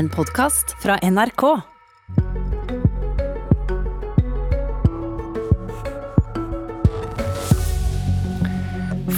[0.00, 1.42] En podkast fra NRK.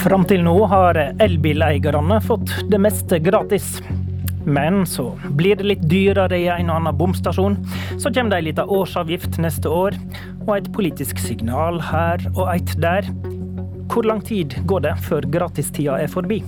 [0.03, 3.77] Fram til nå har elbileierne fått det meste gratis.
[4.43, 7.55] Men så blir det litt dyrere i en og annen bomstasjon.
[7.95, 9.95] Så kommer det ei lita årsavgift neste år,
[10.41, 13.07] og et politisk signal her og et der.
[13.87, 16.41] Hvor lang tid går det før gratistida er forbi?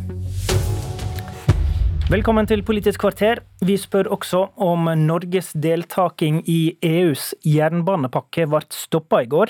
[2.06, 3.40] Velkommen til Politisk kvarter.
[3.66, 9.50] Vi spør også om Norges deltaking i EUs jernbanepakke ble stoppa i går,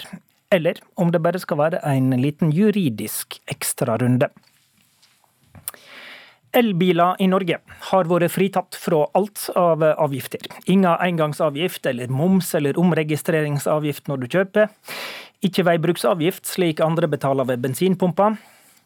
[0.56, 4.32] eller om det bare skal være en liten juridisk ekstrarunde.
[6.56, 7.60] Elbiler i Norge
[7.92, 10.48] har vært fritatt fra alt av avgifter.
[10.64, 14.72] Ingen engangsavgift eller moms eller omregistreringsavgift når du kjøper.
[15.44, 18.40] Ikke veibruksavgift, slik andre betaler ved bensinpumper.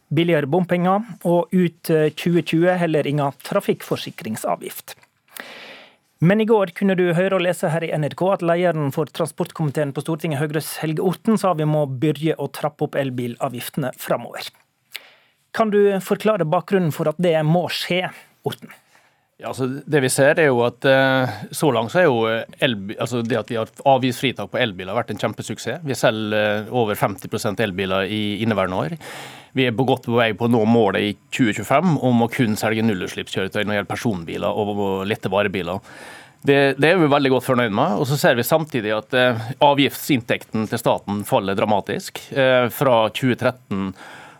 [0.09, 4.95] Billigere bompenger, og ut 2020 heller ingen trafikkforsikringsavgift.
[6.19, 9.93] Men i går kunne du høre og lese her i NRK at lederen for transportkomiteen
[9.95, 14.49] på Stortinget, Høyres Helge Orten, sa vi må begynne å trappe opp elbilavgiftene framover.
[15.55, 18.03] Kan du forklare bakgrunnen for at det må skje,
[18.47, 18.73] Orten?
[19.39, 20.83] Ja, altså det vi ser er jo at
[21.55, 22.25] Så langt så er jo
[22.59, 25.85] elbil, altså det at vi har avgiftsfritak på elbiler vært en kjempesuksess.
[25.87, 28.97] Vi selger over 50% elbiler i inneværende år.
[29.57, 32.57] Vi er på godt på vei på å nå målet i 2025 om å kun
[32.59, 35.81] selge nullutslippskjøretøy når det gjelder personbiler og lette varebiler.
[36.39, 37.97] Det, det, er vi veldig godt fornøyd med.
[37.99, 42.21] Og så ser vi samtidig at eh, avgiftsinntekten til staten faller dramatisk.
[42.31, 43.89] Eh, fra 2013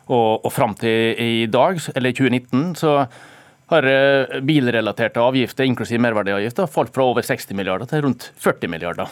[0.09, 2.93] og, og fram til i dag, eller 2019, så
[3.69, 9.11] har eh, bilrelaterte avgifter, inklusiv merverdiavgifter, falt fra over 60 milliarder til rundt 40 milliarder.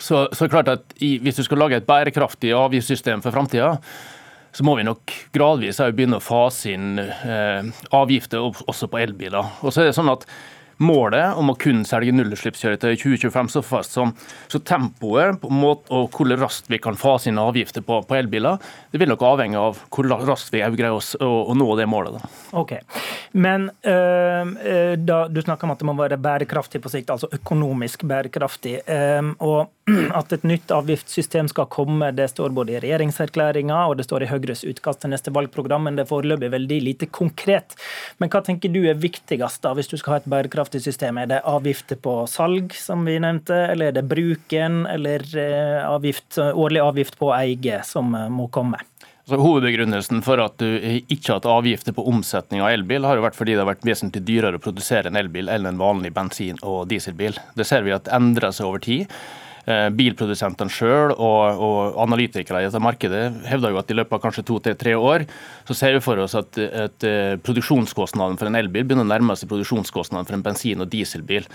[0.00, 3.74] Så, så klart at i, Hvis du skal lage et bærekraftig avgiftssystem for framtida,
[4.56, 9.50] så må vi nok gradvis begynne å fase inn eh, avgifter også på elbiler.
[9.60, 10.24] Og så er det sånn at
[10.76, 14.12] Målet om å kun selge nullutslippskjøretøy i 2025 så fast som
[14.52, 18.60] så tempoet på måte, og hvor raskt vi kan fase inn avgifter på, på, elbiler,
[18.92, 22.18] det vil nok avhenge av hvor raskt vi greier å, å, å, nå det målet.
[22.18, 22.32] Da.
[22.60, 22.74] Ok,
[23.32, 24.52] Men øh,
[25.00, 28.78] da, du snakker om at det må være bærekraftig på sikt, altså økonomisk bærekraftig.
[28.84, 29.72] Øh, og
[30.20, 34.30] at et nytt avgiftssystem skal komme, det står både i regjeringserklæringa og det står i
[34.30, 37.78] Høyres utkast til neste valgprogram, men det er foreløpig veldig lite konkret.
[38.20, 41.18] Men hva tenker du er viktigst da, hvis du skal ha et bærekraftig system?
[41.18, 46.38] Er det avgifter på salg, som vi nevnte, eller er det bruken, eller eh, avgift,
[46.38, 48.82] årlig avgift på eie som eh, må komme?
[49.26, 50.68] Så Hovedbegrunnelsen for at du
[51.10, 53.86] ikke har hatt avgifter på omsetning av elbil, har jo vært fordi det har vært
[53.88, 57.34] vesentlig dyrere å produsere en elbil enn en vanlig bensin- og dieselbil.
[57.58, 59.10] Det ser vi at endrer seg over tid.
[59.66, 64.20] Eh, bilprodusentene sjøl og, og, analytikere i dette markedet hevder jo at i løpet av
[64.22, 65.24] kanskje to til tre år
[65.66, 69.34] så ser vi for oss at, at eh, produksjonskostnaden for en elbil begynner å nærme
[69.34, 71.50] seg produksjonskostnaden for en bensin- og dieselbil.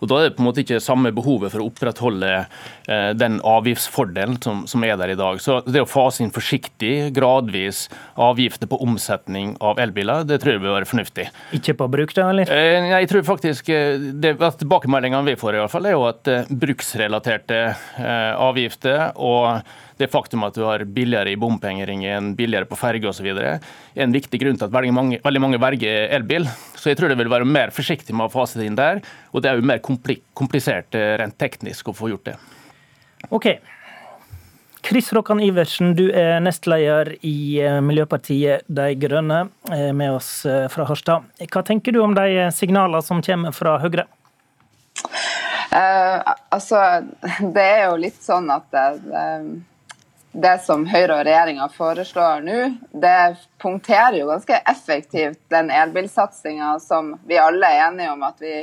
[0.00, 3.38] Og Da er det på en måte ikke samme behovet for å opprettholde eh, den
[3.46, 5.40] avgiftsfordelen som, som, er der i dag.
[5.40, 7.86] Så Det å fase inn forsiktig, gradvis
[8.20, 11.30] avgifter på omsetning av elbiler, det tror jeg vil være fornuftig.
[11.56, 12.52] Ikke på bruk, da, eller?
[12.52, 16.30] Eh, jeg tror faktisk eh, det, Tilbakemeldingene vi får, i hvert fall, er jo at
[16.32, 17.64] eh, bruksrelaterte
[17.96, 19.64] avgifter og
[19.96, 23.60] det faktum at du har billigere i bompengeringen, billigere på ferge osv., er
[24.04, 26.48] en viktig grunn til at veldig mange, veldig mange velger elbil.
[26.76, 29.00] Så jeg tror det vil være mer forsiktig med å fase det inn der.
[29.32, 32.36] Og det er jo mer komplisert eh, rent teknisk å få gjort det.
[33.28, 33.48] Ok.
[34.86, 40.30] Chris Rokkan Iversen, du er nestleder i eh, Miljøpartiet De Grønne, eh, med oss
[40.72, 41.26] fra Harstad.
[41.50, 44.06] Hva tenker du om de signalene som kommer fra Høyre?
[45.76, 46.22] Uh,
[46.54, 46.78] altså,
[47.54, 48.86] det er jo litt sånn at det,
[50.36, 52.60] det som Høyre og regjeringa foreslår nå,
[52.92, 53.18] det
[53.62, 58.54] punkterer jo ganske effektivt den elbilsatsinga som vi alle er enige om at vi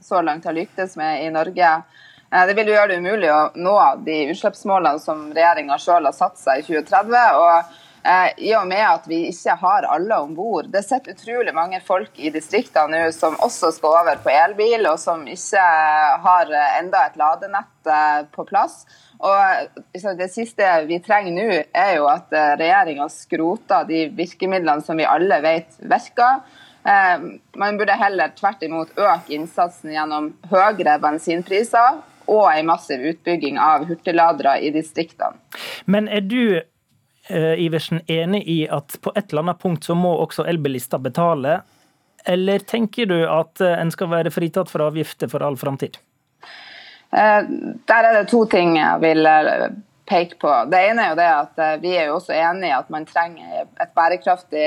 [0.00, 1.82] så langt har lyktes med i Norge.
[2.32, 6.16] Eh, det vil jo gjøre det umulig å nå de utslippsmålene som regjeringa sjøl har
[6.16, 7.14] satt seg i 2030.
[7.40, 7.54] og
[8.04, 10.68] eh, i og med at vi ikke har alle om bord.
[10.72, 15.00] Det sitter utrolig mange folk i distriktene nå som også skal over på elbil, og
[15.00, 15.66] som ikke
[16.28, 18.84] har enda et ladenett eh, på plass.
[19.18, 25.08] Og Det siste vi trenger nå, er jo at regjeringa skroter de virkemidlene som vi
[25.08, 26.44] alle vet virker.
[26.88, 27.20] Eh,
[27.60, 33.86] man burde heller tvert imot øke innsatsen gjennom høyere bensinpriser og en massiv utbygging av
[33.88, 35.36] hurtigladere i distriktene.
[35.84, 40.14] Men er du eh, Iversen, enig i at på et eller annet punkt så må
[40.22, 41.60] også elbilister betale?
[42.28, 45.96] Eller tenker du at en skal være fritatt for avgifter for all framtid?
[47.12, 47.42] Eh,
[47.88, 49.68] der er det to ting jeg vil eh,
[50.08, 50.52] peke på.
[50.68, 53.06] Det ene er jo det at eh, vi er jo også enig i at man
[53.08, 54.66] trenger et bærekraftig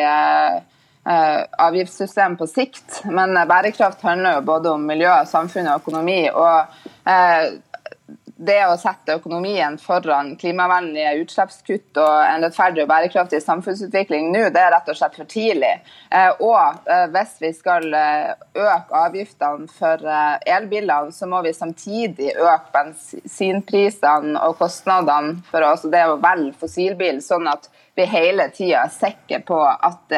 [1.04, 3.02] avgiftssystem på sikt.
[3.10, 6.20] Men bærekraft handler jo både om miljø, samfunn og økonomi.
[6.30, 6.68] og
[8.42, 14.64] det å sette økonomien foran klimavennlige utslippskutt og en rettferdig og bærekraftig samfunnsutvikling nå, det
[14.64, 15.74] er rett og slett for tidlig.
[16.10, 20.08] Eh, og eh, hvis vi skal eh, øke avgiftene for
[20.56, 27.22] elbilene, så må vi samtidig øke bensinprisene og kostnadene for altså det å velge fossilbil,
[27.24, 30.18] sånn at vi hele tida er sikre på at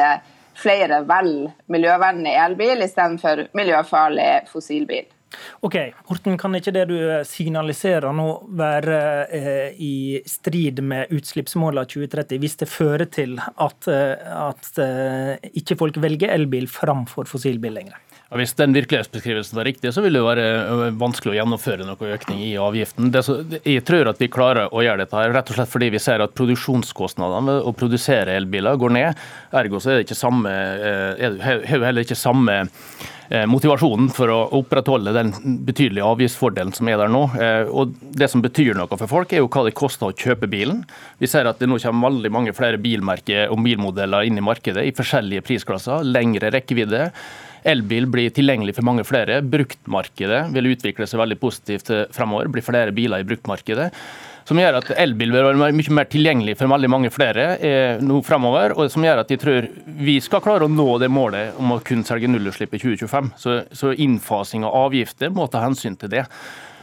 [0.58, 5.10] flere velger miljøvennlig elbil istedenfor miljøfarlig fossilbil.
[5.66, 5.76] Ok,
[6.08, 8.28] Horten, kan ikke det du eh, signaliserer nå
[8.58, 8.98] være
[9.34, 9.94] eh, i
[10.28, 16.34] strid med utslippsmålene 2030, hvis det fører til at, eh, at eh, ikke folk velger
[16.34, 17.98] elbil framfor fossilbil lenger?
[18.30, 22.12] Ja, hvis den virkelighetsbeskrivelsen var riktig, så vil det være eh, vanskelig å gjennomføre noe
[22.16, 23.10] økning i avgiften.
[23.24, 26.02] Så, jeg tror at vi klarer å gjøre dette her, rett og slett fordi vi
[26.02, 29.26] ser at produksjonskostnadene ved å produsere elbiler går ned.
[29.54, 32.62] Ergo så er det ikke samme, er det heller ikke samme
[33.32, 35.30] Eh, motivasjonen for å opprettholde den
[35.64, 37.22] betydelige avgiftsfordelen som er der nå.
[37.72, 40.84] Og Det som betyr noe for folk, er jo hva det koster å kjøpe bilen.
[41.18, 44.84] Vi ser at det nå kommer veldig mange flere bilmerker og bilmodeller inn i markedet
[44.84, 46.04] i forskjellige prisklasser.
[46.04, 47.10] Lengre rekkevidde.
[47.64, 49.40] Elbil blir tilgjengelig for mange flere.
[49.40, 52.52] Bruktmarkedet vil utvikle seg veldig positivt fremover.
[52.52, 53.90] blir flere biler i bruktmarkedet
[54.48, 58.20] som gjør at elbil vil være mye mer tilgjengelig for veldig mange flere eh, nå
[58.26, 58.76] fremover.
[58.76, 59.68] Og som gjør at de tror
[60.04, 63.32] vi skal klare å nå det målet om å kun selge nullutslipp i 2025.
[63.40, 66.26] Så, så innfasing av avgifter må ta hensyn til det.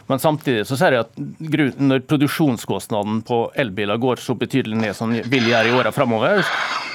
[0.10, 5.14] Men samtidig så ser jeg at når produksjonskostnaden på elbiler går så betydelig ned som
[5.14, 6.42] den vil gjøre i åra fremover,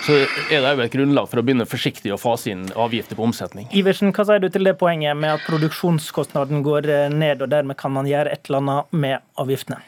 [0.06, 3.26] så er det òg et grunnlag for å begynne forsiktig å fase inn avgifter på
[3.26, 3.67] omsetning.
[3.75, 7.94] Iversen, hva sier du til det poenget med at produksjonskostnaden går ned, og dermed kan
[7.97, 9.82] man gjøre et eller annet med avgiftene?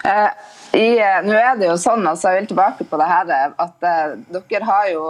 [0.00, 0.30] Eh,
[0.72, 3.30] i, eh, nå er det jo sånn, altså jeg vil tilbake på det her,
[3.60, 5.02] at uh, dere har jo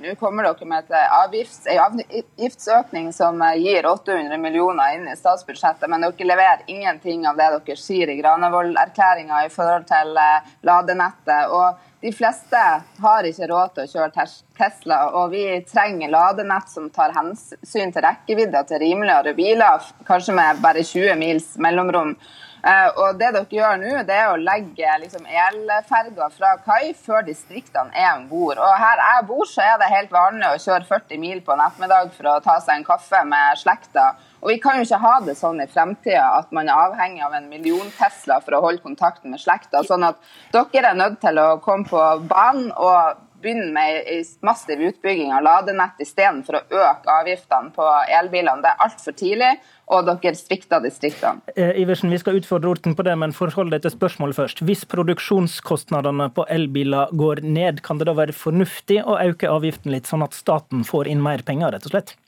[0.00, 5.90] Nå kommer dere med et avgifts, en avgiftsøkning som gir 800 millioner inn i statsbudsjettet,
[5.90, 11.50] men dere leverer ingenting av det dere sier i Granavolden-erklæringa i forhold til uh, ladenettet.
[11.50, 12.60] og de fleste
[13.02, 14.26] har ikke råd til å kjøre
[14.56, 20.62] Tesla, og vi trenger ladenett som tar hensyn til rekkevidde til rimeligere biler, kanskje med
[20.64, 22.14] bare 20 mils mellomrom.
[22.60, 27.24] Eh, og det dere gjør nå, det er å legge liksom, elferger fra kai før
[27.28, 28.60] distriktene er om bord.
[28.60, 31.64] Og her jeg bor, så er det helt vanlig å kjøre 40 mil på en
[31.64, 34.10] ettermiddag for å ta seg en kaffe med slekta.
[34.40, 37.34] Og vi kan jo ikke ha det sånn i fremtida at man er avhengig av
[37.36, 39.84] en million Tesla for å holde kontakten med slekta.
[39.86, 40.20] Sånn at
[40.54, 45.44] dere er nødt til å komme på banen og begynne med en massiv utbygging av
[45.44, 47.86] ladenett istedenfor å øke avgiftene på
[48.18, 48.60] elbilene.
[48.64, 49.50] Det er altfor tidlig,
[49.90, 51.40] og dere svikter distriktene.
[51.56, 54.64] Eh, Iversen, Vi skal utfordre Orten på det, men forhold deg til spørsmålet først.
[54.64, 60.06] Hvis produksjonskostnadene på elbiler går ned, kan det da være fornuftig å øke avgiften litt,
[60.10, 62.19] sånn at staten får inn mer penger, rett og slett?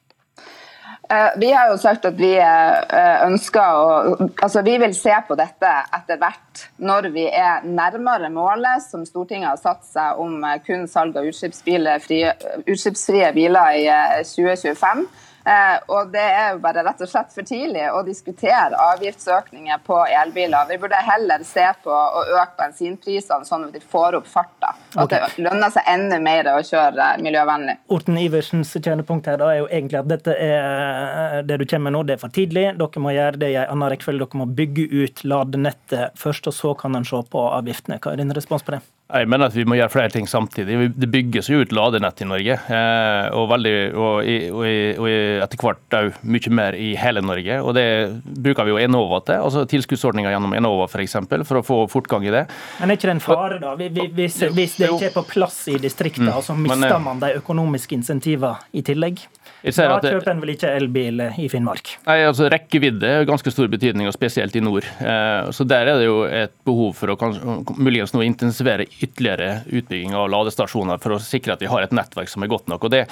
[1.12, 5.34] Eh, vi har jo sagt at vi eh, ønsker å Altså vi vil se på
[5.36, 5.68] dette
[5.98, 10.88] etter hvert når vi er nærmere målet som Stortinget har satt seg om eh, kun
[10.88, 13.86] salg av utslippsfrie biler i
[14.30, 15.06] 2025.
[15.44, 19.98] Eh, og Det er jo bare rett og slett for tidlig å diskutere avgiftsøkninger på
[20.06, 20.68] elbiler.
[20.68, 24.74] Vi burde heller se på å øke bensinprisene sånn at vi får opp farta.
[24.94, 25.26] At okay.
[25.26, 27.78] det lønner seg enda mer å kjøre miljøvennlig.
[27.92, 31.96] Orten Iversens kjernepunkt her da er jo egentlig at dette er det du kommer med
[31.96, 32.68] nå, det er for tidlig.
[32.78, 34.26] Dere må gjøre det i en annen rekkefølge.
[34.26, 37.98] Dere må bygge ut ladenettet først, og så kan en se på avgiftene.
[38.02, 38.82] Hva er din respons på det?
[39.12, 40.78] Jeg mener at vi må gjøre flere ting samtidig.
[40.96, 42.56] Det bygges jo ut ladenett i Norge.
[42.56, 44.62] Eh, og, veldig, og, og,
[45.02, 45.08] og
[45.44, 47.58] etter hvert òg mye mer i hele Norge.
[47.60, 47.86] og Det
[48.24, 49.42] bruker vi jo Enova til.
[49.44, 50.94] altså Tilskuddsordninger gjennom Enova f.eks.
[50.94, 52.46] For, eksempel, for å få fortgang i det.
[52.80, 53.74] Men er ikke det en fare, da?
[53.76, 56.46] Hvis, hvis det ikke er på plass i distriktene, mm.
[56.46, 59.20] så mister eh, man de økonomiske insentivene i tillegg?
[59.62, 61.92] Da kjøper en vel ikke elbil i Finnmark?
[62.08, 64.88] Nei, altså Rekkevidde er ganske stor betydning, og spesielt i nord.
[64.98, 67.30] Eh, så Der er det jo et behov for å
[67.78, 72.28] muligens nå intensivere ytterligere utbygging av ladestasjoner for å sikre at vi har et nettverk
[72.32, 72.84] som er godt nok.
[72.84, 73.06] og det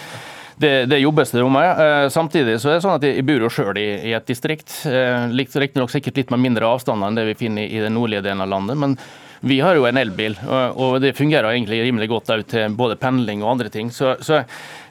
[0.60, 1.78] det, det, jobbes det med.
[1.80, 4.74] Eh, samtidig så er det sånn at jeg bor jo sjøl i, i, et distrikt.
[4.84, 8.26] Eh, Riktignok sikkert litt med mindre avstander enn det vi finner i, i den nordlige
[8.26, 8.76] delen av landet.
[8.76, 8.98] men
[9.40, 13.54] vi har jo en elbil, og det fungerer egentlig rimelig godt til både pendling og
[13.54, 13.88] andre ting.
[13.94, 14.42] Så, så,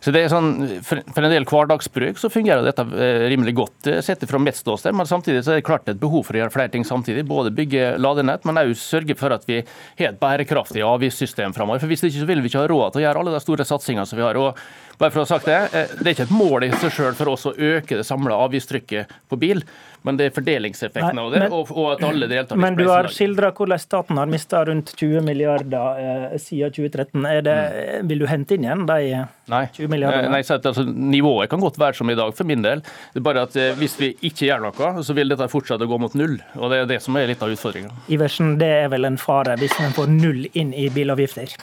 [0.01, 4.01] så det er sånn, for, en del hverdagsbruk så fungerer dette eh, rimelig godt eh,
[4.05, 4.97] sett fra mitt ståsted.
[4.97, 7.27] Men samtidig så er det klart et behov for å gjøre flere ting samtidig.
[7.29, 11.83] Både bygge ladenett, men òg sørge for at vi har et bærekraftig avgiftssystem framover.
[11.83, 13.69] For hvis ikke så vil vi ikke ha råd til å gjøre alle de store
[13.69, 14.41] satsingene som vi har.
[14.41, 14.57] og
[14.99, 17.19] bare for å ha sagt Det eh, det er ikke et mål i seg selv
[17.19, 19.61] for oss å øke det samla avgiftstrykket på bil,
[20.07, 23.51] men det er fordelingseffekten av det, og, og, at alle deltar Men du har skildra
[23.55, 27.27] hvordan staten har mista rundt 20 milliarder eh, siden 2013.
[27.43, 28.07] Det, mm.
[28.11, 30.31] Vil du hente inn igjen de 20 milliardene?
[30.31, 32.83] Nei, altså, Nivået kan godt være som i dag, for min del.
[33.13, 35.91] Det er bare at eh, Hvis vi ikke gjør noe, så vil dette fortsette å
[35.91, 36.39] gå mot null.
[36.55, 37.91] og Det er det som er litt av utfordringa.
[38.13, 41.57] Iversen, det er vel en fare hvis man får null inn i bilavgifter?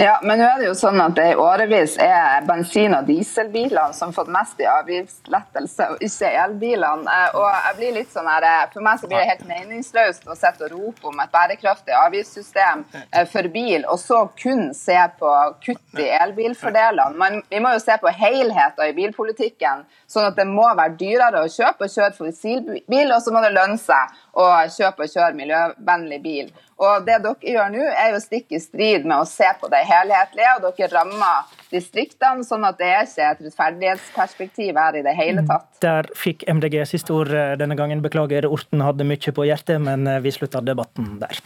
[0.06, 3.92] Ja, men nå er det jo sånn at det i årevis er bensin- og dieselbilene
[3.92, 7.04] som har fått mest i avgiftslettelse, og ikke elbilene.
[7.04, 10.24] Eh, og jeg blir litt sånn her, eh, For meg så blir det helt meningsløst
[10.24, 14.96] å sitte og rope om et bærekraftig avgiftssystem eh, for bil, og så kun se
[15.18, 15.34] på
[15.66, 17.18] kutt i elbilfordelene.
[17.20, 21.44] Men vi må jo se på helheten i bilpolitikken, sånn at det må være dyrere
[21.44, 25.36] å kjøpe og kjøre fossilbil, og så må det lønne seg å kjøpe og kjøre
[25.36, 26.52] miljøvennlig bil.
[26.80, 29.82] Og Det dere gjør nå, er jo stikk i strid med å se på det
[29.88, 35.14] helhetlige, og dere rammer distriktene, sånn at det er ikke et rettferdighetsperspektiv her i det
[35.18, 35.68] hele tatt.
[35.84, 38.00] Der fikk MDG siste ord eh, denne gangen.
[38.04, 41.44] Beklager, Orten hadde mye på hjertet, men eh, vi slutta debatten der.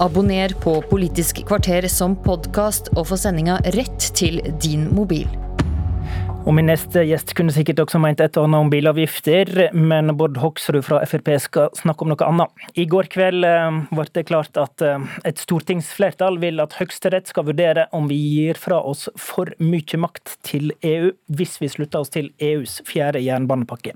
[0.00, 5.28] Abonner på Politisk kvarter som podkast, og få sendinga rett til din mobil.
[6.48, 10.38] Og Min neste gjest kunne sikkert også meint et og annet om bilavgifter, men Bård
[10.40, 12.62] Hoksrud fra Frp skal snakke om noe annet.
[12.80, 17.44] I går kveld eh, ble det klart at eh, et stortingsflertall vil at Høyesterett skal
[17.50, 22.14] vurdere om vi gir fra oss for mye makt til EU, hvis vi slutter oss
[22.14, 23.92] til EUs fjerde jernbanepakke.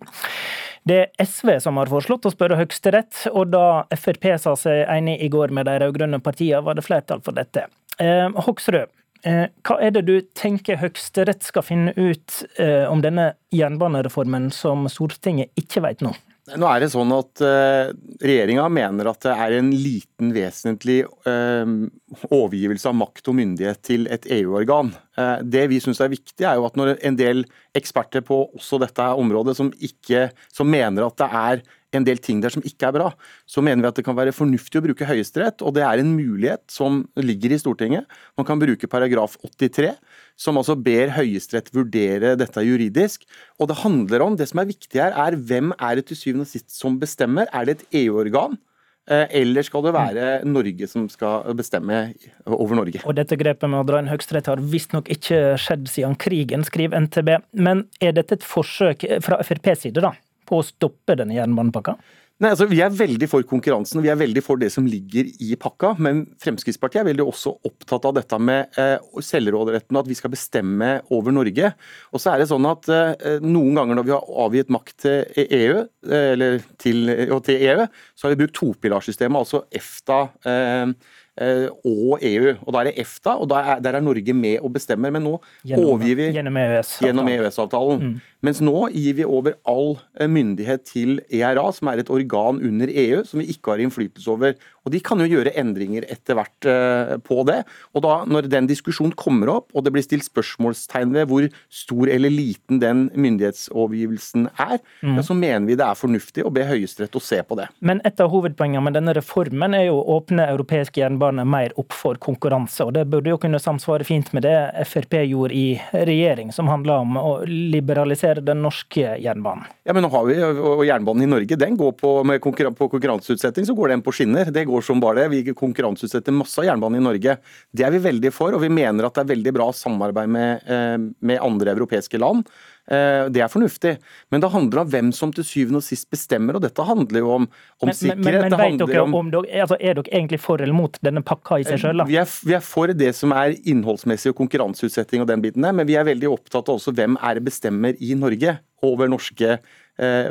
[0.84, 5.16] Det er SV som har foreslått å spørre Høyesterett, og da Frp sa seg enig
[5.24, 7.70] i går med de rød-grønne partiene, var det flertall for dette.
[7.98, 8.92] Eh, Hoksrud,
[9.24, 15.54] hva er det du tenker Høyesterett skal finne ut eh, om denne jernbanereformen som Stortinget
[15.60, 16.12] ikke vet nå?
[16.60, 17.88] Nå er det sånn at uh,
[18.20, 24.28] Regjeringa mener at det er en liten vesentlig overgivelse av makt og myndighet til et
[24.28, 24.92] EU-organ.
[25.40, 27.42] Det vi syns er viktig, er jo at når en del
[27.74, 31.64] eksperter på også dette området som, ikke, som mener at det er
[32.00, 33.08] en del ting der som ikke er bra,
[33.46, 35.64] så mener vi at det kan være fornuftig å bruke Høyesterett.
[35.64, 38.10] Og det er en mulighet som ligger i Stortinget.
[38.38, 39.94] Man kan bruke paragraf 83,
[40.40, 43.26] som altså ber Høyesterett vurdere dette juridisk.
[43.60, 46.48] Og det handler om, det som er viktig her, er hvem er det til syvende
[46.48, 47.50] og sist som bestemmer?
[47.54, 48.58] Er det et EU-organ?
[49.04, 52.14] Eh, eller skal det være Norge som skal bestemme
[52.48, 53.02] over Norge?
[53.04, 57.04] Og Dette grepet med å dra inn Høyesterett har visstnok ikke skjedd siden krigen, skriver
[57.04, 57.34] NTB.
[57.52, 60.14] Men er dette et forsøk fra FrPs side, da?
[60.46, 61.96] På å stoppe denne jernbanepakka?
[62.42, 65.28] Nei, altså Vi er veldig for konkurransen og vi er veldig for det som ligger
[65.44, 65.92] i pakka.
[66.02, 70.32] Men Fremskrittspartiet er veldig også opptatt av dette med eh, selvråderetten og at vi skal
[70.34, 71.70] bestemme over Norge.
[72.10, 75.46] Og så er det sånn at eh, Noen ganger når vi har avgitt makt til
[75.60, 77.06] EU, eh, eller til,
[77.46, 77.86] til, EU,
[78.18, 80.20] så har vi brukt topilarsystemet, altså EFTA.
[80.50, 82.52] Eh, og EU.
[82.62, 85.10] Og Da er det EFTA, og er, der er Norge med og bestemmer.
[85.10, 85.34] Men nå
[85.66, 88.02] gjennom, overgir vi gjennom EØS-avtalen.
[88.02, 88.20] EØS mm.
[88.44, 92.90] Mens nå gir vi over all eh, myndighet til ERA, som er et organ under
[92.90, 94.54] EU som vi ikke har innflytelse over.
[94.84, 97.62] Og De kan jo gjøre endringer etter hvert eh, på det.
[97.94, 102.10] Og da Når den diskusjonen kommer opp, og det blir stilt spørsmålstegn ved hvor stor
[102.12, 105.18] eller liten den myndighetsovergivelsen er, mm.
[105.18, 107.68] ja, så mener vi det er fornuftig å be Høyesterett å se på det.
[107.84, 111.94] Men et av hovedpoengene med denne reformen er jo å åpne europeisk jernbane mer opp
[111.96, 112.84] for konkurranse.
[112.84, 114.56] og Det burde jo kunne samsvare fint med det
[114.88, 119.66] Frp gjorde i regjering, som handla om å liberalisere den norske jernbanen.
[119.84, 122.88] Ja, men nå har vi og Jernbanen i Norge den går på, med konkurran på
[122.92, 124.50] konkurranseutsetting, så går den på skinner.
[124.52, 125.30] Det går går som bare det.
[125.32, 127.38] Vi konkurranseutsetter masse av jernbanen i Norge.
[127.72, 130.68] Det er vi veldig for, og vi mener at det er veldig bra samarbeid med,
[130.68, 132.48] eh, med andre europeiske land.
[132.84, 133.94] Eh, det er fornuftig,
[134.28, 136.58] men det handler om hvem som til syvende og sist bestemmer.
[136.58, 137.46] og Dette handler jo om,
[137.80, 138.24] om men, sikkerhet.
[138.24, 141.62] Men, men vet dere om, om altså, Er dere egentlig for eller mot denne pakka
[141.62, 142.04] i seg selv?
[142.10, 145.72] Vi er, vi er for det som er innholdsmessig og konkurranseutsetting og den biten der,
[145.72, 149.72] men vi er veldig opptatt av også hvem er bestemmer i Norge over norske eh,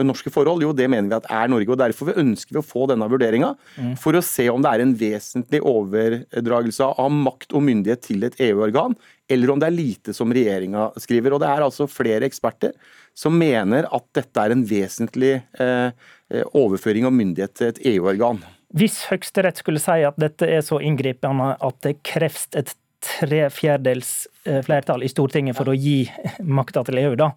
[0.03, 0.63] norske forhold?
[0.65, 1.72] Jo, det mener vi at er Norge.
[1.72, 3.93] og Derfor ønsker vi å få denne vurderinga, mm.
[4.01, 8.39] for å se om det er en vesentlig overdragelse av makt og myndighet til et
[8.50, 8.98] EU-organ,
[9.32, 11.36] eller om det er lite som regjeringa skriver.
[11.36, 12.75] Og Det er altså flere eksperter
[13.15, 15.89] som mener at dette er en vesentlig eh,
[16.34, 18.41] eh overføring av myndighet til et EU-organ.
[18.74, 24.12] Hvis Høyesterett skulle si at dette er så inngripende at det kreves et tre fjerdedels
[24.48, 26.05] eh, flertall i Stortinget for å gi
[26.43, 27.29] makta til EU, da.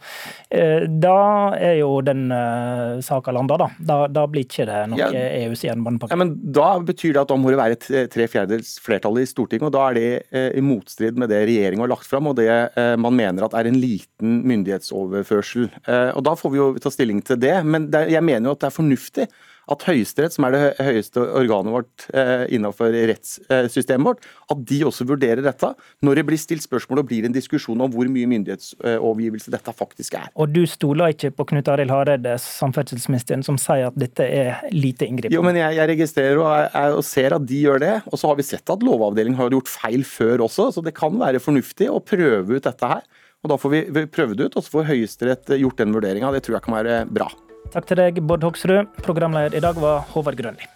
[0.50, 1.18] Eh, da
[1.58, 3.68] er jo den uh, saka landa, da.
[3.78, 3.98] da.
[4.12, 4.26] da.
[4.30, 6.14] blir ikke det noe ja, EUs jernbanepakke.
[6.14, 9.68] Ja, men da betyr det at da må det være tre fjerdedels flertall i Stortinget,
[9.68, 12.48] og da er det i motstrid med det regjeringa har lagt fram, og det
[13.00, 15.68] man mener at er en liten myndighetsoverførsel.
[16.14, 18.70] og Da får vi jo ta stilling til det, men jeg mener jo at det
[18.70, 19.28] er fornuftig
[19.72, 25.06] at Høyesterett, som er det høyeste organet vårt eh, innenfor rettssystemet vårt, at de også
[25.08, 25.72] vurderer dette
[26.06, 30.18] når det blir stilt spørsmål og blir en diskusjon om hvor mye myndighetsovergivelse dette faktisk
[30.20, 30.30] er.
[30.38, 35.08] Og du stoler ikke på Knut Arild Hareide, samferdselsministeren, som sier at dette er lite
[35.08, 35.34] inngripende?
[35.34, 37.94] Jo, men jeg, jeg registrerer og, jeg, og, ser at de gjør det.
[38.12, 41.16] Og så har vi sett at Lovavdelingen har gjort feil før også, så det kan
[41.18, 43.02] være fornuftig å prøve ut dette her.
[43.44, 46.32] Og Da får vi prøve det ut, og så får Høyesterett gjort den vurderinga.
[46.34, 47.28] Det tror jeg kan være bra.
[47.74, 48.92] Takk til deg, Bård Hoksrud.
[49.06, 50.75] Programleder i dag var Håvard Grønli.